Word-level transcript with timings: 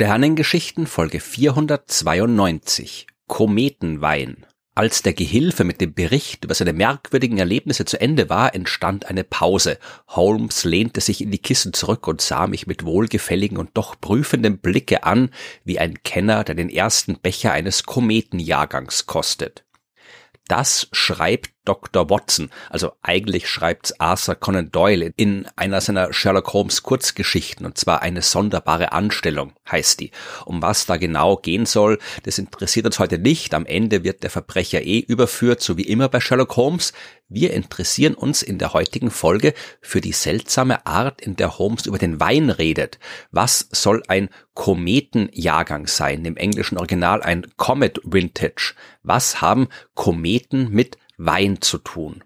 Sternengeschichten 0.00 0.86
Folge 0.86 1.18
492 1.18 3.08
Kometenwein 3.26 4.46
als 4.76 5.02
der 5.02 5.12
Gehilfe 5.12 5.64
mit 5.64 5.80
dem 5.80 5.92
Bericht 5.92 6.44
über 6.44 6.54
seine 6.54 6.72
merkwürdigen 6.72 7.38
Erlebnisse 7.38 7.84
zu 7.84 8.00
Ende 8.00 8.30
war, 8.30 8.54
entstand 8.54 9.06
eine 9.06 9.24
Pause. 9.24 9.76
Holmes 10.06 10.62
lehnte 10.62 11.00
sich 11.00 11.20
in 11.20 11.32
die 11.32 11.40
Kissen 11.40 11.72
zurück 11.72 12.06
und 12.06 12.20
sah 12.20 12.46
mich 12.46 12.68
mit 12.68 12.84
wohlgefälligen 12.84 13.58
und 13.58 13.70
doch 13.74 14.00
prüfendem 14.00 14.58
Blicke 14.58 15.02
an, 15.02 15.30
wie 15.64 15.80
ein 15.80 16.00
Kenner, 16.04 16.44
der 16.44 16.54
den 16.54 16.70
ersten 16.70 17.18
Becher 17.18 17.50
eines 17.50 17.82
Kometenjahrgangs 17.82 19.06
kostet. 19.06 19.64
Das 20.46 20.86
schreibt 20.92 21.50
Dr. 21.68 22.08
Watson, 22.08 22.48
also 22.70 22.92
eigentlich 23.02 23.46
schreibt's 23.46 24.00
Arthur 24.00 24.36
Conan 24.36 24.72
Doyle 24.72 25.12
in 25.16 25.46
einer 25.54 25.82
seiner 25.82 26.14
Sherlock 26.14 26.54
Holmes 26.54 26.82
Kurzgeschichten 26.82 27.66
und 27.66 27.76
zwar 27.76 28.00
eine 28.00 28.22
sonderbare 28.22 28.92
Anstellung 28.92 29.52
heißt 29.70 30.00
die. 30.00 30.10
Um 30.46 30.62
was 30.62 30.86
da 30.86 30.96
genau 30.96 31.36
gehen 31.36 31.66
soll, 31.66 31.98
das 32.22 32.38
interessiert 32.38 32.86
uns 32.86 32.98
heute 32.98 33.18
nicht. 33.18 33.52
Am 33.52 33.66
Ende 33.66 34.02
wird 34.02 34.22
der 34.22 34.30
Verbrecher 34.30 34.82
eh 34.82 35.00
überführt, 35.00 35.60
so 35.60 35.76
wie 35.76 35.82
immer 35.82 36.08
bei 36.08 36.20
Sherlock 36.20 36.56
Holmes. 36.56 36.92
Wir 37.28 37.52
interessieren 37.52 38.14
uns 38.14 38.40
in 38.40 38.56
der 38.56 38.72
heutigen 38.72 39.10
Folge 39.10 39.52
für 39.82 40.00
die 40.00 40.12
seltsame 40.12 40.86
Art, 40.86 41.20
in 41.20 41.36
der 41.36 41.58
Holmes 41.58 41.84
über 41.84 41.98
den 41.98 42.20
Wein 42.20 42.48
redet. 42.48 42.98
Was 43.30 43.68
soll 43.70 44.02
ein 44.08 44.30
Kometenjahrgang 44.54 45.86
sein? 45.86 46.24
Im 46.24 46.38
englischen 46.38 46.78
Original 46.78 47.22
ein 47.22 47.46
Comet 47.58 48.00
Vintage. 48.02 48.74
Was 49.02 49.42
haben 49.42 49.68
Kometen 49.94 50.70
mit 50.70 50.96
Wein 51.18 51.60
zu 51.60 51.78
tun. 51.78 52.24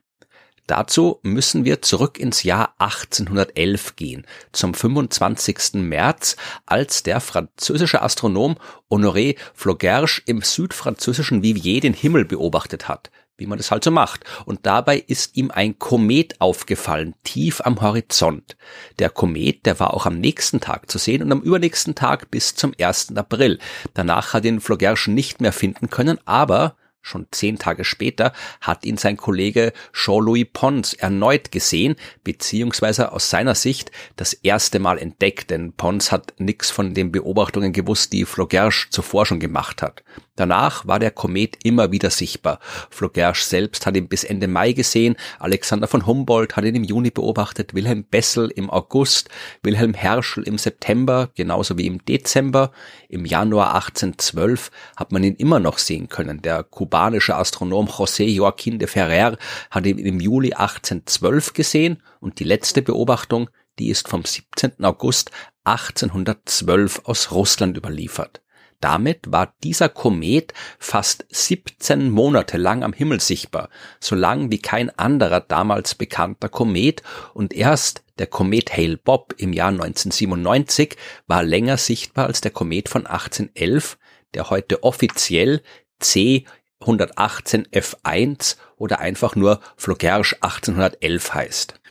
Dazu 0.69 1.19
müssen 1.23 1.65
wir 1.65 1.83
zurück 1.83 2.21
ins 2.21 2.45
Jahr 2.45 2.75
1811 2.79 3.97
gehen, 3.97 4.27
zum 4.53 4.75
25. 4.75 5.75
März, 5.75 6.37
als 6.67 7.03
der 7.03 7.21
französische 7.21 8.01
Astronom 8.01 8.57
Honoré 8.89 9.37
Flaugerge 9.55 10.23
im 10.27 10.41
südfranzösischen 10.41 11.43
Vivier 11.43 11.81
den 11.81 11.95
Himmel 11.95 12.25
beobachtet 12.25 12.87
hat, 12.89 13.11
wie 13.37 13.47
man 13.47 13.59
das 13.59 13.73
halt 13.73 13.83
so 13.83 13.91
macht. 13.91 14.25
Und 14.45 14.65
dabei 14.65 14.99
ist 14.99 15.37
ihm 15.37 15.51
ein 15.51 15.81
Komet 15.81 16.41
aufgefallen, 16.41 17.15
tief 17.25 17.61
am 17.63 17.81
Horizont. 17.81 18.57
Der 19.01 19.11
Komet, 19.11 19.67
der 19.67 19.81
war 19.81 19.95
auch 19.95 20.07
am 20.07 20.21
nächsten 20.21 20.61
Tag 20.61 20.89
zu 20.91 20.99
sehen 20.99 21.23
und 21.25 21.33
am 21.33 21.43
übernächsten 21.43 21.97
Tag 21.97 22.31
bis 22.31 22.55
zum 22.55 22.73
1. 22.81 23.17
April. 23.17 23.59
Danach 23.95 24.33
hat 24.33 24.45
ihn 24.45 24.61
Flaugerge 24.61 25.11
nicht 25.11 25.41
mehr 25.41 25.53
finden 25.53 25.91
können, 25.91 26.21
aber 26.25 26.77
Schon 27.03 27.27
zehn 27.33 27.59
Tage 27.59 27.85
später 27.85 28.33
hat 28.61 28.85
ihn 28.85 28.97
sein 28.97 29.17
Kollege 29.17 29.73
Jean-Louis 29.93 30.47
Pons 30.53 30.95
erneut 30.95 31.51
gesehen, 31.51 31.97
beziehungsweise 32.23 33.13
aus 33.13 33.29
seiner 33.29 33.57
Sicht 33.57 33.91
das 34.17 34.33
erste 34.33 34.79
Mal 34.79 34.99
entdeckt, 34.99 35.51
denn 35.51 35.73
Pons 35.73 36.13
hat 36.13 36.35
nichts 36.39 36.71
von 36.71 36.95
den 36.95 37.11
Beobachtungen 37.11 37.73
gewusst, 37.73 38.13
die 38.13 38.25
Flaugerge 38.25 38.87
zuvor 38.91 39.27
schon 39.27 39.41
gemacht 39.41 39.83
hat. 39.83 40.05
Danach 40.37 40.87
war 40.87 40.99
der 40.99 41.11
Komet 41.11 41.59
immer 41.63 41.93
wieder 41.93 42.09
sichtbar. 42.09 42.59
Flaugerge 42.91 43.41
selbst 43.43 43.85
hat 43.85 43.97
ihn 43.97 44.09
bis 44.09 44.25
Ende 44.25 44.49
Mai 44.49 44.73
gesehen, 44.73 45.17
Alexander 45.39 45.89
von 45.89 46.07
Humboldt 46.07 46.57
hat 46.57 46.65
ihn 46.65 46.75
im 46.75 46.85
Juni 46.85 47.11
beobachtet, 47.11 47.75
Wilhelm 47.75 48.05
Bessel 48.05 48.49
im 48.49 48.71
August, 48.71 49.29
Wilhelm 49.63 49.93
Herschel 49.93 50.45
im 50.45 50.57
September, 50.57 51.31
genauso 51.35 51.77
wie 51.79 51.87
im 51.87 52.05
Dezember. 52.05 52.71
Im 53.09 53.27
Januar 53.27 53.75
1812 53.75 54.71
hat 54.97 55.13
man 55.13 55.25
ihn 55.25 55.35
immer 55.35 55.59
noch 55.59 55.79
sehen 55.79 56.09
können. 56.09 56.41
Der 56.41 56.63
kubanische 56.93 57.37
Astronom 57.37 57.89
José 57.89 58.25
Joaquín 58.25 58.79
de 58.79 58.87
Ferrer 58.87 59.39
hat 59.71 59.87
ihn 59.87 59.97
im 59.97 60.21
Juli 60.21 60.53
1812 60.53 61.55
gesehen 61.55 62.03
und 62.21 62.39
die 62.39 62.45
letzte 62.45 62.83
Beobachtung, 62.83 63.49
die 63.79 63.89
ist 63.89 64.09
vom 64.09 64.27
17. 64.27 64.85
August 64.85 65.31
1812 65.65 67.01
aus 67.05 67.31
Russland 67.31 67.79
überliefert. 67.79 68.43
Damit 68.81 69.33
war 69.33 69.55
dieser 69.65 69.89
Komet 69.89 70.53
fast 70.79 71.25
17 71.31 72.11
Monate 72.11 72.59
lang 72.59 72.85
am 72.85 72.93
Himmel 72.93 73.21
sichtbar, 73.21 73.71
so 73.99 74.15
lang 74.15 74.51
wie 74.51 74.59
kein 74.59 74.91
anderer 74.99 75.41
damals 75.41 75.95
bekannter 75.95 76.51
Komet 76.51 77.03
und 77.33 77.55
erst 77.55 78.05
der 78.19 78.27
Komet 78.27 78.77
Hale 78.77 78.99
Bob 78.99 79.35
im 79.39 79.55
Jahr 79.55 79.71
1997 79.71 80.97
war 81.27 81.43
länger 81.43 81.79
sichtbar 81.79 82.27
als 82.27 82.43
der 82.43 82.51
Komet 82.51 82.91
von 82.91 83.07
1811, 83.07 83.97
der 84.35 84.51
heute 84.51 84.83
offiziell 84.83 85.63
C 86.01 86.45
118 86.83 87.67
F1 87.69 88.57
oder 88.77 89.01
einfach 89.01 89.35
nur 89.35 89.61
Flaugerge 89.77 90.37
1811 90.41 91.35
heißt. 91.35 91.82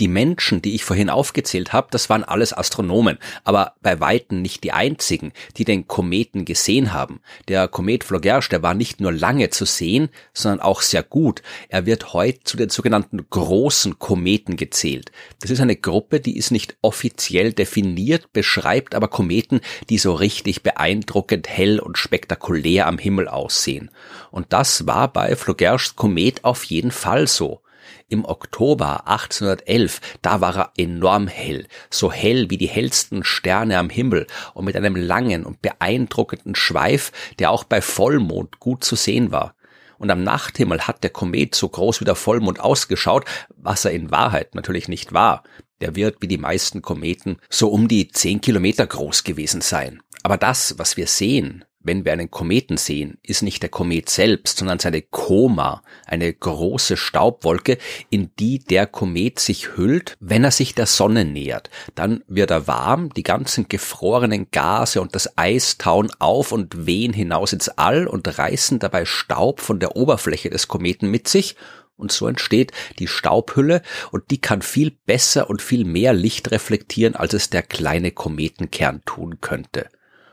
Die 0.00 0.08
Menschen, 0.08 0.62
die 0.62 0.74
ich 0.74 0.84
vorhin 0.84 1.10
aufgezählt 1.10 1.72
habe, 1.72 1.88
das 1.90 2.08
waren 2.08 2.24
alles 2.24 2.56
Astronomen, 2.56 3.18
aber 3.44 3.74
bei 3.82 4.00
weitem 4.00 4.42
nicht 4.42 4.64
die 4.64 4.72
einzigen, 4.72 5.32
die 5.56 5.64
den 5.64 5.86
Kometen 5.86 6.44
gesehen 6.44 6.92
haben. 6.92 7.20
Der 7.48 7.68
Komet 7.68 8.04
Flaugerge, 8.04 8.48
der 8.50 8.62
war 8.62 8.74
nicht 8.74 9.00
nur 9.00 9.12
lange 9.12 9.50
zu 9.50 9.64
sehen, 9.64 10.08
sondern 10.32 10.60
auch 10.60 10.80
sehr 10.80 11.02
gut. 11.02 11.42
Er 11.68 11.86
wird 11.86 12.12
heute 12.12 12.40
zu 12.44 12.56
den 12.56 12.70
sogenannten 12.70 13.26
großen 13.28 13.98
Kometen 13.98 14.56
gezählt. 14.56 15.12
Das 15.40 15.50
ist 15.50 15.60
eine 15.60 15.76
Gruppe, 15.76 16.20
die 16.20 16.36
ist 16.36 16.50
nicht 16.50 16.76
offiziell 16.82 17.52
definiert, 17.52 18.32
beschreibt 18.32 18.94
aber 18.94 19.08
Kometen, 19.08 19.60
die 19.90 19.98
so 19.98 20.14
richtig 20.14 20.62
beeindruckend 20.62 21.48
hell 21.48 21.80
und 21.80 21.98
spektakulär 21.98 22.86
am 22.86 22.98
Himmel 22.98 23.28
aussehen. 23.28 23.90
Und 24.30 24.52
das 24.52 24.86
war 24.86 25.12
bei 25.12 25.36
Flaugerges 25.36 25.96
Komet 25.96 26.44
auf 26.44 26.64
jeden 26.64 26.90
Fall 26.90 27.26
so. 27.26 27.60
Im 28.08 28.24
Oktober 28.24 29.08
1811, 29.08 30.00
da 30.22 30.40
war 30.40 30.56
er 30.56 30.72
enorm 30.76 31.28
hell, 31.28 31.66
so 31.90 32.12
hell 32.12 32.50
wie 32.50 32.58
die 32.58 32.68
hellsten 32.68 33.24
Sterne 33.24 33.78
am 33.78 33.90
Himmel 33.90 34.26
und 34.54 34.64
mit 34.64 34.76
einem 34.76 34.96
langen 34.96 35.44
und 35.44 35.62
beeindruckenden 35.62 36.54
Schweif, 36.54 37.12
der 37.38 37.50
auch 37.50 37.64
bei 37.64 37.80
Vollmond 37.80 38.60
gut 38.60 38.84
zu 38.84 38.96
sehen 38.96 39.32
war. 39.32 39.54
Und 39.98 40.10
am 40.10 40.24
Nachthimmel 40.24 40.80
hat 40.88 41.04
der 41.04 41.10
Komet 41.10 41.54
so 41.54 41.68
groß 41.68 42.00
wie 42.00 42.04
der 42.04 42.16
Vollmond 42.16 42.58
ausgeschaut, 42.58 43.24
was 43.56 43.84
er 43.84 43.92
in 43.92 44.10
Wahrheit 44.10 44.54
natürlich 44.54 44.88
nicht 44.88 45.12
war. 45.12 45.44
Der 45.80 45.94
wird 45.94 46.16
wie 46.20 46.28
die 46.28 46.38
meisten 46.38 46.82
Kometen 46.82 47.38
so 47.48 47.68
um 47.68 47.86
die 47.86 48.08
zehn 48.08 48.40
Kilometer 48.40 48.86
groß 48.86 49.22
gewesen 49.22 49.60
sein. 49.60 50.02
Aber 50.22 50.36
das, 50.36 50.78
was 50.78 50.96
wir 50.96 51.06
sehen, 51.06 51.64
wenn 51.84 52.04
wir 52.04 52.12
einen 52.12 52.30
Kometen 52.30 52.76
sehen, 52.76 53.18
ist 53.22 53.42
nicht 53.42 53.62
der 53.62 53.70
Komet 53.70 54.08
selbst, 54.08 54.58
sondern 54.58 54.78
seine 54.78 55.02
Koma, 55.02 55.82
eine 56.06 56.32
große 56.32 56.96
Staubwolke, 56.96 57.78
in 58.10 58.30
die 58.38 58.58
der 58.58 58.86
Komet 58.86 59.38
sich 59.38 59.76
hüllt, 59.76 60.16
wenn 60.20 60.44
er 60.44 60.50
sich 60.50 60.74
der 60.74 60.86
Sonne 60.86 61.24
nähert. 61.24 61.70
Dann 61.94 62.22
wird 62.26 62.50
er 62.50 62.66
warm, 62.66 63.12
die 63.14 63.22
ganzen 63.22 63.68
gefrorenen 63.68 64.48
Gase 64.50 65.00
und 65.00 65.14
das 65.14 65.36
Eis 65.36 65.78
tauen 65.78 66.10
auf 66.18 66.52
und 66.52 66.86
wehen 66.86 67.12
hinaus 67.12 67.52
ins 67.52 67.68
All 67.68 68.06
und 68.06 68.38
reißen 68.38 68.78
dabei 68.78 69.04
Staub 69.04 69.60
von 69.60 69.80
der 69.80 69.96
Oberfläche 69.96 70.50
des 70.50 70.68
Kometen 70.68 71.10
mit 71.10 71.28
sich 71.28 71.56
und 71.96 72.10
so 72.10 72.26
entsteht 72.26 72.72
die 72.98 73.06
Staubhülle 73.06 73.80
und 74.10 74.30
die 74.30 74.40
kann 74.40 74.60
viel 74.60 74.90
besser 74.90 75.48
und 75.48 75.62
viel 75.62 75.84
mehr 75.84 76.12
Licht 76.12 76.50
reflektieren, 76.50 77.14
als 77.14 77.32
es 77.32 77.50
der 77.50 77.62
kleine 77.62 78.10
Kometenkern 78.10 79.02
tun 79.04 79.40
könnte. 79.40 79.88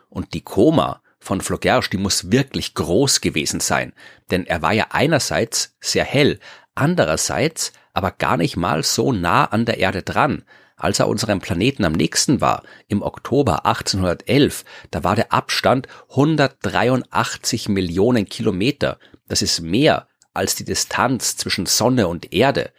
Und 0.10 0.34
die 0.34 0.42
Koma, 0.42 1.04
von 1.30 1.42
Flaugerge, 1.42 1.92
die 1.92 1.98
muss 1.98 2.32
wirklich 2.32 2.74
groß 2.74 3.22
gewesen 3.22 3.60
sein, 3.60 3.94
denn 4.32 4.48
er 4.48 4.64
war 4.64 4.74
ja 4.74 4.88
einerseits 4.90 5.76
sehr 5.80 6.04
hell, 6.04 6.40
andererseits 6.74 7.72
aber 7.94 8.10
gar 8.10 8.36
nicht 8.36 8.58
mal 8.58 8.82
so 8.84 9.12
nah 9.12 9.46
an 9.46 9.66
der 9.66 9.78
Erde 9.78 10.02
dran. 10.02 10.44
Als 10.76 10.98
er 10.98 11.08
unserem 11.08 11.40
Planeten 11.40 11.86
am 11.86 11.94
nächsten 11.94 12.42
war, 12.42 12.64
im 12.88 13.04
Oktober 13.04 13.68
1811, 13.68 14.66
da 14.90 15.04
war 15.04 15.16
der 15.16 15.32
Abstand 15.32 15.88
183 16.10 17.70
Millionen 17.70 18.26
Kilometer. 18.26 18.98
Das 19.28 19.44
ist 19.44 19.62
mehr 19.62 20.08
als 20.34 20.56
die 20.56 20.66
Distanz 20.66 21.38
zwischen 21.38 21.68
Sonne 21.68 22.08
und 22.08 22.34
Erde. 22.34 22.72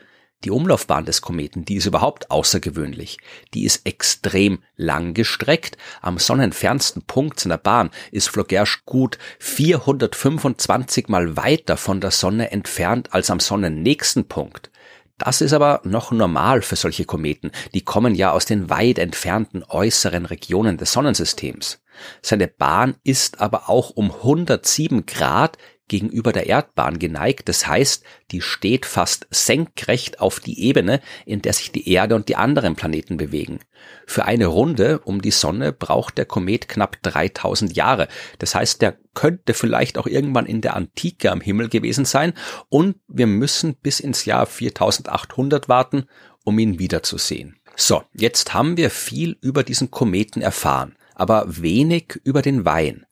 Die 0.42 0.50
Umlaufbahn 0.50 1.04
des 1.04 1.20
Kometen, 1.20 1.66
die 1.66 1.75
ist 1.75 1.84
überhaupt 1.84 2.31
außergewöhnlich. 2.31 3.19
Die 3.52 3.64
ist 3.64 3.87
extrem 3.87 4.62
lang 4.75 5.12
gestreckt. 5.12 5.76
Am 6.00 6.16
sonnenfernsten 6.16 7.02
Punkt 7.02 7.38
seiner 7.38 7.58
Bahn 7.58 7.90
ist 8.10 8.31
Flaugerge 8.31 8.78
gut 8.87 9.19
425 9.38 11.08
mal 11.08 11.37
weiter 11.37 11.76
von 11.76 12.00
der 12.00 12.10
Sonne 12.10 12.52
entfernt 12.52 13.12
als 13.12 13.31
am 13.31 13.38
sonnennächsten 13.38 14.28
Punkt. 14.28 14.70
Das 15.19 15.42
ist 15.42 15.52
aber 15.52 15.82
noch 15.84 16.10
normal 16.10 16.62
für 16.62 16.76
solche 16.76 17.04
Kometen. 17.04 17.50
Die 17.75 17.84
kommen 17.84 18.14
ja 18.14 18.32
aus 18.32 18.46
den 18.46 18.70
weit 18.70 18.98
entfernten 18.98 19.62
äußeren 19.69 20.25
Regionen 20.25 20.78
des 20.78 20.92
Sonnensystems. 20.92 21.82
Seine 22.22 22.48
Bahn 22.48 22.96
ist 23.04 23.42
aber 23.42 23.69
auch 23.69 23.90
um 23.90 24.10
107 24.10 25.04
Grad 25.04 25.58
gegenüber 25.90 26.32
der 26.32 26.46
Erdbahn 26.46 26.98
geneigt. 27.00 27.48
Das 27.48 27.66
heißt, 27.66 28.04
die 28.31 28.40
steht 28.40 28.87
fast 28.87 29.26
senkrecht 29.31 30.20
auf 30.20 30.38
die 30.38 30.62
Ebene, 30.62 31.00
in 31.26 31.42
der 31.42 31.52
sich 31.52 31.72
die 31.72 31.92
Erde 31.92 32.14
und 32.14 32.28
die 32.28 32.37
anderen 32.37 32.76
Planeten 32.76 33.16
bewegen. 33.16 33.58
Für 34.06 34.25
eine 34.25 34.46
Runde 34.46 35.00
um 35.00 35.20
die 35.20 35.32
Sonne 35.32 35.72
braucht 35.72 36.16
der 36.16 36.26
Komet 36.26 36.69
knapp 36.69 37.02
3000 37.02 37.76
Jahre. 37.76 38.06
Das 38.38 38.54
heißt, 38.54 38.81
der 38.81 38.98
könnte 39.14 39.52
vielleicht 39.52 39.98
auch 39.98 40.06
irgendwann 40.06 40.46
in 40.46 40.60
der 40.60 40.76
Antike 40.76 41.32
am 41.32 41.40
Himmel 41.40 41.69
gewesen 41.69 42.04
sein 42.04 42.34
und 42.69 42.96
wir 43.08 43.26
müssen 43.26 43.75
bis 43.75 43.98
ins 43.98 44.25
Jahr 44.25 44.46
4800 44.46 45.69
warten, 45.69 46.04
um 46.44 46.58
ihn 46.60 46.78
wiederzusehen. 46.78 47.56
So, 47.75 48.02
jetzt 48.12 48.54
haben 48.54 48.76
wir 48.76 48.90
viel 48.90 49.37
über 49.42 49.64
diesen 49.64 49.90
Kometen 49.90 50.40
erfahren. 50.40 50.96
aber 51.20 51.44
wenig 51.48 52.19
über 52.25 52.40
den 52.40 52.64
Wein. 52.64 53.04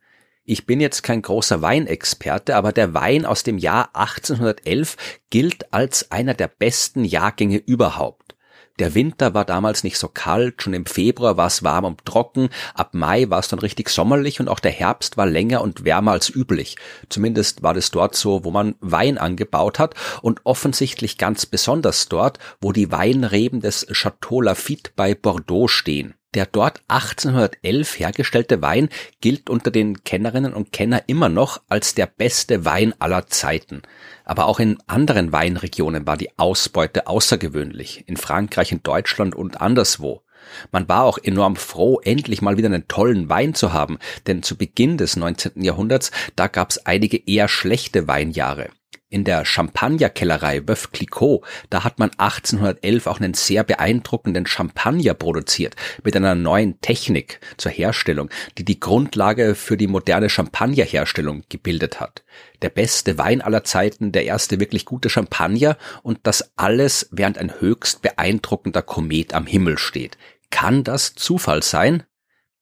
Ich 0.51 0.65
bin 0.65 0.81
jetzt 0.81 1.03
kein 1.03 1.21
großer 1.21 1.61
Weinexperte, 1.61 2.57
aber 2.57 2.73
der 2.73 2.95
Wein 2.95 3.27
aus 3.27 3.43
dem 3.43 3.59
Jahr 3.59 3.91
1811 3.93 4.97
gilt 5.29 5.75
als 5.75 6.11
einer 6.11 6.33
der 6.33 6.49
besten 6.49 7.05
Jahrgänge 7.05 7.59
überhaupt. 7.59 8.35
Der 8.79 8.95
Winter 8.95 9.35
war 9.35 9.45
damals 9.45 9.85
nicht 9.85 9.99
so 9.99 10.09
kalt, 10.09 10.63
schon 10.63 10.73
im 10.73 10.87
Februar 10.87 11.37
war 11.37 11.49
es 11.49 11.65
warm 11.65 11.85
und 11.85 12.07
trocken, 12.07 12.49
ab 12.73 12.95
Mai 12.95 13.29
war 13.29 13.41
es 13.41 13.49
dann 13.49 13.59
richtig 13.59 13.91
sommerlich 13.91 14.41
und 14.41 14.49
auch 14.49 14.59
der 14.59 14.71
Herbst 14.71 15.19
war 15.19 15.27
länger 15.27 15.61
und 15.61 15.85
wärmer 15.85 16.13
als 16.13 16.35
üblich. 16.35 16.77
Zumindest 17.11 17.63
war 17.63 17.75
das 17.75 17.91
dort 17.91 18.15
so, 18.15 18.43
wo 18.43 18.51
man 18.51 18.75
Wein 18.81 19.19
angebaut 19.19 19.79
hat 19.79 19.97
und 20.23 20.41
offensichtlich 20.45 21.19
ganz 21.19 21.45
besonders 21.45 22.09
dort, 22.09 22.39
wo 22.63 22.73
die 22.73 22.91
Weinreben 22.91 23.61
des 23.61 23.87
Chateau 23.93 24.41
Lafitte 24.41 24.93
bei 24.97 25.15
Bordeaux 25.15 25.69
stehen. 25.69 26.15
Der 26.35 26.45
dort 26.45 26.83
1811 26.89 27.99
hergestellte 27.99 28.61
Wein 28.61 28.91
gilt 29.23 29.49
unter 29.49 29.71
den 29.71 30.05
Kennerinnen 30.05 30.53
und 30.53 30.73
Kenner 30.73 31.03
immer 31.07 31.31
noch 31.31 31.63
als 31.69 31.95
der 31.95 32.07
beste 32.07 32.67
Wein 32.67 32.93
aller 32.99 33.27
Zeiten. 33.29 33.81
Aber 34.27 34.47
auch 34.47 34.61
in 34.61 34.79
anderen 34.87 35.33
Weinregionen 35.33 36.07
war 36.07 36.19
die 36.19 36.39
Ausbeute 36.39 37.07
außergewöhnlich, 37.07 38.05
in 38.07 38.19
Frankreich, 38.19 38.73
in 38.73 38.83
Deutschland 38.83 39.35
und 39.35 39.63
anderswo. 39.63 40.23
Man 40.71 40.89
war 40.89 41.05
auch 41.05 41.19
enorm 41.19 41.57
froh, 41.57 42.01
endlich 42.05 42.43
mal 42.43 42.59
wieder 42.59 42.69
einen 42.69 42.89
tollen 42.89 43.29
Wein 43.29 43.55
zu 43.55 43.73
haben, 43.73 43.99
denn 44.27 44.43
zu 44.43 44.57
Beginn 44.57 44.99
des 44.99 45.17
19. 45.17 45.63
Jahrhunderts, 45.63 46.11
da 46.37 46.47
gab's 46.47 46.79
einige 46.79 47.17
eher 47.27 47.49
schlechte 47.49 48.07
Weinjahre. 48.07 48.69
In 49.11 49.25
der 49.25 49.47
Champagnerkellerei 49.47 50.61
Boeuf 50.61 50.93
Clicquot, 50.93 51.43
da 51.71 51.83
hat 51.83 51.99
man 51.99 52.11
1811 52.19 53.07
auch 53.07 53.21
einen 53.21 53.33
sehr 53.33 53.65
beeindruckenden 53.65 54.45
Champagner 54.45 55.15
produziert 55.15 55.77
mit 56.05 56.15
einer 56.15 56.35
neuen 56.35 56.79
Technik 56.83 57.41
zur 57.57 57.73
Herstellung, 57.73 58.29
die 58.59 58.67
die 58.67 58.81
Grundlage 58.81 59.55
für 59.55 59.79
die 59.79 59.87
moderne 59.87 60.29
Champagnerherstellung 60.29 61.45
gebildet 61.49 62.01
hat. 62.01 62.23
Der 62.61 62.69
beste 62.69 63.17
Wein 63.17 63.41
aller 63.41 63.65
Zeiten, 63.65 64.13
der 64.13 64.25
erste 64.25 64.61
wirklich 64.61 64.85
gute 64.85 65.09
Champagner 65.09 65.79
und 66.03 66.19
das 66.25 66.53
alles 66.57 67.09
während 67.11 67.39
ein 67.39 67.61
höchst 67.61 68.03
beeindruckender 68.03 68.83
Komet 68.83 69.33
am 69.33 69.47
Himmel 69.47 69.79
steht. 69.79 70.19
Kann 70.51 70.85
das 70.85 71.15
Zufall 71.15 71.63
sein? 71.63 72.03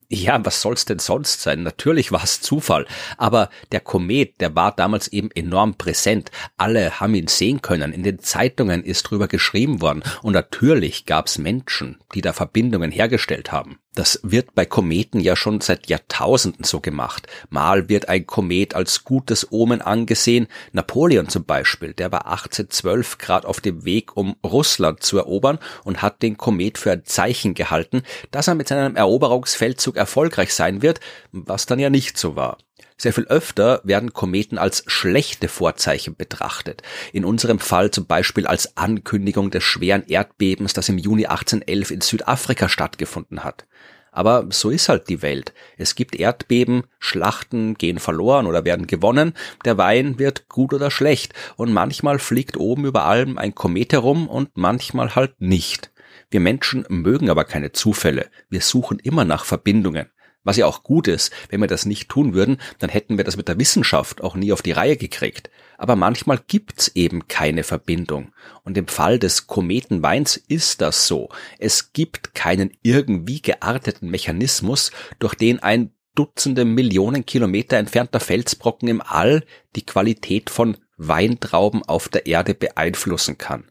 Ja, 0.09 0.45
was 0.45 0.63
soll's 0.63 0.85
denn 0.85 1.01
sonst 1.01 1.43
sein? 1.43 1.65
Natürlich 1.65 2.13
war 2.13 2.23
es 2.23 2.41
Zufall, 2.41 2.87
aber 3.19 3.51
der 3.73 3.81
Komet, 3.81 4.41
der 4.41 4.55
war 4.55 4.75
damals 4.75 5.09
eben 5.09 5.31
enorm 5.33 5.75
präsent. 5.75 6.31
Alle 6.57 7.01
haben 7.01 7.15
ihn 7.15 7.27
sehen 7.27 7.61
können. 7.61 7.93
In 7.93 8.05
den 8.05 8.21
Zeitungen 8.21 8.85
ist 8.85 9.03
drüber 9.03 9.27
geschrieben 9.27 9.81
worden 9.81 10.05
und 10.23 10.33
natürlich 10.33 11.07
gab's 11.07 11.39
Menschen, 11.39 11.99
die 12.15 12.21
da 12.21 12.33
Verbindungen 12.33 12.93
hergestellt 12.93 13.51
haben. 13.51 13.81
Das 13.97 14.21
wird 14.23 14.55
bei 14.55 14.67
Kometen 14.67 15.21
ja 15.21 15.37
schon 15.37 15.63
seit 15.63 15.89
Jahrtausenden 15.89 16.65
so 16.65 16.81
gemacht. 16.81 17.27
Mal 17.49 17.89
wird 17.89 18.11
ein 18.11 18.27
Komet 18.27 18.75
als 18.75 19.05
gutes 19.05 19.51
Omen 19.51 19.81
angesehen. 19.81 20.49
Napoleon 20.73 21.31
zum 21.31 21.47
Beispiel, 21.47 21.95
der 21.95 22.13
war 22.13 22.27
1812 22.27 23.17
gerade 23.17 23.49
auf 23.49 23.63
dem 23.63 23.87
Weg, 23.87 24.15
um 24.15 24.37
Russland 24.45 25.03
zu 25.03 25.17
erobern 25.17 25.59
und 25.83 26.03
hat 26.03 26.21
den 26.21 26.37
Komet 26.37 26.77
für 26.77 26.93
ein 26.93 27.07
Zeichen 27.07 27.55
gehalten, 27.55 28.03
dass 28.33 28.49
er 28.49 28.55
mit 28.55 28.69
seinem 28.69 28.97
Eroberungsfeldzug 28.97 29.97
erfolgreich 29.97 30.53
sein 30.53 30.83
wird, 30.83 31.01
was 31.33 31.65
dann 31.65 31.79
ja 31.79 31.89
nicht 31.89 32.19
so 32.19 32.37
war. 32.37 32.59
Sehr 32.99 33.13
viel 33.13 33.27
öfter 33.27 33.81
werden 33.85 34.13
Kometen 34.13 34.59
als 34.59 34.85
schlechte 34.87 35.49
Vorzeichen 35.49 36.17
betrachtet. 36.17 36.83
In 37.13 37.25
unserem 37.25 37.59
Fall 37.59 37.91
zum 37.91 38.07
Beispiel 38.07 38.47
als 38.47 38.77
Ankündigung 38.77 39.51
des 39.51 39.65
schweren 39.65 40.05
Erdbebens, 40.07 40.73
das 40.73 40.89
im 40.89 40.99
Juni 40.99 41.27
1811 41.27 41.91
in 41.91 42.01
Südafrika 42.01 42.69
stattgefunden 42.69 43.45
hat. 43.45 43.67
Aber 44.13 44.47
so 44.49 44.71
ist 44.71 44.89
halt 44.89 45.11
die 45.11 45.21
Welt. 45.21 45.53
Es 45.77 45.95
gibt 45.95 46.17
Erdbeben, 46.17 46.85
Schlachten 46.99 47.75
gehen 47.75 47.99
verloren 47.99 48.47
oder 48.47 48.65
werden 48.65 48.87
gewonnen, 48.87 49.35
der 49.67 49.77
Wein 49.77 50.19
wird 50.19 50.49
gut 50.49 50.73
oder 50.73 50.91
schlecht 50.91 51.35
und 51.57 51.71
manchmal 51.71 52.19
fliegt 52.19 52.57
oben 52.57 52.87
über 52.87 53.05
allem 53.05 53.37
ein 53.37 53.55
Komet 53.55 53.93
herum 53.93 54.27
und 54.27 54.51
manchmal 54.55 55.15
halt 55.15 55.39
nicht. 55.39 55.93
Wir 56.31 56.41
Menschen 56.41 56.87
mögen 56.89 57.29
aber 57.29 57.45
keine 57.45 57.73
Zufälle. 57.73 58.31
Wir 58.49 58.63
suchen 58.63 58.99
immer 59.01 59.27
nach 59.27 59.45
Verbindungen. 59.45 60.09
Was 60.47 60.57
ja 60.57 60.67
auch 60.67 60.85
gut 60.85 61.09
ist, 61.09 61.33
wenn 61.49 61.61
wir 61.61 61.67
das 61.67 61.87
nicht 61.87 62.09
tun 62.09 62.33
würden, 62.33 62.59
dann 62.79 62.89
hätten 62.89 63.17
wir 63.17 63.25
das 63.25 63.37
mit 63.37 63.49
der 63.49 63.59
Wissenschaft 63.59 64.23
auch 64.23 64.37
nie 64.37 64.53
auf 64.53 64.63
die 64.63 64.71
Reihe 64.71 64.97
gekriegt. 64.97 65.51
Aber 65.77 65.97
manchmal 65.97 66.39
gibt's 66.47 66.87
eben 66.95 67.27
keine 67.27 67.65
Verbindung. 67.65 68.33
Und 68.63 68.79
im 68.79 68.87
Fall 68.87 69.19
des 69.19 69.49
Kometenweins 69.49 70.37
ist 70.37 70.83
das 70.83 71.09
so. 71.09 71.31
Es 71.59 71.93
gibt 71.93 72.37
keinen 72.37 72.71
irgendwie 72.83 73.43
gearteten 73.43 74.09
Mechanismus, 74.09 74.93
durch 75.19 75.35
den 75.35 75.59
ein 75.65 75.91
Dutzende 76.15 76.65
Millionen 76.65 77.27
Kilometer 77.27 77.77
entfernter 77.77 78.21
Felsbrocken 78.21 78.89
im 78.89 79.03
All 79.03 79.45
die 79.75 79.85
Qualität 79.85 80.49
von 80.49 80.77
Weintrauben 80.97 81.83
auf 81.83 82.09
der 82.09 82.27
Erde 82.27 82.55
beeinflussen 82.55 83.37
kann. 83.37 83.65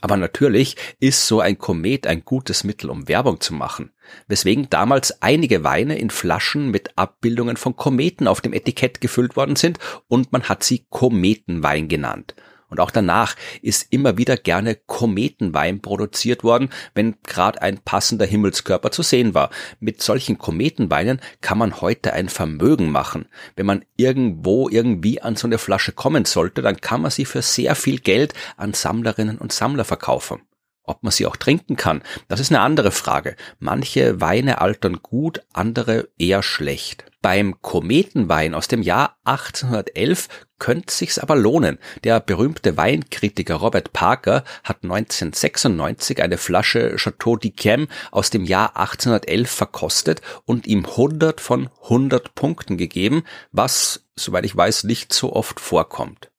Aber 0.00 0.16
natürlich 0.16 0.76
ist 0.98 1.26
so 1.26 1.40
ein 1.40 1.58
Komet 1.58 2.06
ein 2.06 2.24
gutes 2.24 2.64
Mittel, 2.64 2.90
um 2.90 3.08
Werbung 3.08 3.40
zu 3.40 3.54
machen, 3.54 3.90
weswegen 4.28 4.70
damals 4.70 5.22
einige 5.22 5.62
Weine 5.64 5.98
in 5.98 6.10
Flaschen 6.10 6.70
mit 6.70 6.96
Abbildungen 6.96 7.56
von 7.56 7.76
Kometen 7.76 8.26
auf 8.26 8.40
dem 8.40 8.52
Etikett 8.52 9.00
gefüllt 9.00 9.36
worden 9.36 9.56
sind 9.56 9.78
und 10.08 10.32
man 10.32 10.44
hat 10.44 10.62
sie 10.62 10.86
Kometenwein 10.88 11.88
genannt. 11.88 12.34
Und 12.70 12.80
auch 12.80 12.90
danach 12.90 13.36
ist 13.60 13.88
immer 13.90 14.16
wieder 14.16 14.36
gerne 14.36 14.76
Kometenwein 14.76 15.82
produziert 15.82 16.44
worden, 16.44 16.70
wenn 16.94 17.16
gerade 17.22 17.60
ein 17.60 17.78
passender 17.78 18.24
Himmelskörper 18.24 18.90
zu 18.90 19.02
sehen 19.02 19.34
war. 19.34 19.50
Mit 19.80 20.00
solchen 20.02 20.38
Kometenweinen 20.38 21.20
kann 21.40 21.58
man 21.58 21.80
heute 21.80 22.12
ein 22.12 22.28
Vermögen 22.28 22.90
machen. 22.90 23.26
Wenn 23.56 23.66
man 23.66 23.84
irgendwo 23.96 24.68
irgendwie 24.68 25.20
an 25.20 25.36
so 25.36 25.46
eine 25.46 25.58
Flasche 25.58 25.92
kommen 25.92 26.24
sollte, 26.24 26.62
dann 26.62 26.80
kann 26.80 27.02
man 27.02 27.10
sie 27.10 27.24
für 27.24 27.42
sehr 27.42 27.74
viel 27.74 27.98
Geld 27.98 28.34
an 28.56 28.72
Sammlerinnen 28.72 29.38
und 29.38 29.52
Sammler 29.52 29.84
verkaufen. 29.84 30.40
Ob 30.84 31.02
man 31.02 31.12
sie 31.12 31.26
auch 31.26 31.36
trinken 31.36 31.76
kann, 31.76 32.02
das 32.28 32.40
ist 32.40 32.50
eine 32.50 32.60
andere 32.60 32.90
Frage. 32.90 33.36
Manche 33.58 34.20
Weine 34.20 34.60
altern 34.60 35.00
gut, 35.02 35.40
andere 35.52 36.08
eher 36.18 36.42
schlecht. 36.42 37.09
Beim 37.22 37.60
Kometenwein 37.60 38.54
aus 38.54 38.66
dem 38.66 38.80
Jahr 38.80 39.18
1811 39.24 40.28
könnte 40.58 40.94
sich's 40.94 41.18
aber 41.18 41.36
lohnen. 41.36 41.78
Der 42.02 42.18
berühmte 42.18 42.78
Weinkritiker 42.78 43.56
Robert 43.56 43.92
Parker 43.92 44.42
hat 44.64 44.84
1996 44.84 46.22
eine 46.22 46.38
Flasche 46.38 46.96
Chateau 46.96 47.36
d'Yquem 47.36 47.88
aus 48.10 48.30
dem 48.30 48.44
Jahr 48.44 48.76
1811 48.76 49.50
verkostet 49.50 50.22
und 50.46 50.66
ihm 50.66 50.86
100 50.86 51.42
von 51.42 51.68
100 51.82 52.34
Punkten 52.34 52.78
gegeben, 52.78 53.24
was, 53.52 54.06
soweit 54.16 54.46
ich 54.46 54.56
weiß, 54.56 54.84
nicht 54.84 55.12
so 55.12 55.34
oft 55.34 55.60
vorkommt. 55.60 56.30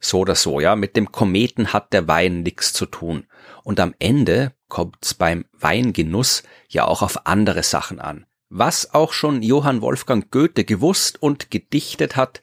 So 0.00 0.20
oder 0.20 0.34
so, 0.34 0.60
ja, 0.60 0.76
mit 0.76 0.96
dem 0.96 1.12
Kometen 1.12 1.72
hat 1.72 1.94
der 1.94 2.08
Wein 2.08 2.42
nichts 2.42 2.74
zu 2.74 2.84
tun. 2.84 3.26
Und 3.62 3.80
am 3.80 3.94
Ende 3.98 4.52
kommt's 4.68 5.14
beim 5.14 5.46
Weingenuss 5.52 6.42
ja 6.68 6.86
auch 6.86 7.00
auf 7.00 7.26
andere 7.26 7.62
Sachen 7.62 8.00
an. 8.00 8.26
Was 8.50 8.94
auch 8.94 9.12
schon 9.12 9.42
Johann 9.42 9.80
Wolfgang 9.80 10.28
Goethe 10.30 10.64
gewusst 10.64 11.22
und 11.22 11.50
gedichtet 11.50 12.16
hat, 12.16 12.42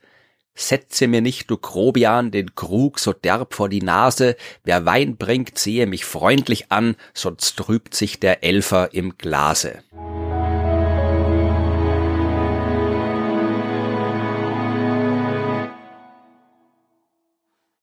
Setze 0.59 1.07
mir 1.07 1.21
nicht, 1.21 1.51
du 1.51 1.57
Grobian, 1.57 2.31
den 2.31 2.55
Krug 2.55 2.97
so 2.97 3.13
derb 3.13 3.53
vor 3.53 3.69
die 3.69 3.83
Nase, 3.83 4.35
wer 4.63 4.85
Wein 4.85 5.15
bringt, 5.15 5.59
sehe 5.59 5.85
mich 5.85 6.03
freundlich 6.03 6.71
an, 6.71 6.95
sonst 7.13 7.57
trübt 7.57 7.93
sich 7.93 8.19
der 8.19 8.43
Elfer 8.43 8.91
im 8.91 9.19
Glase. 9.19 9.83